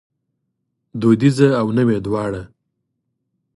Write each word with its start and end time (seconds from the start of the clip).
دودیزه 1.01 1.47
او 1.61 1.67
نوې 1.77 1.97
دواړه 2.05 2.43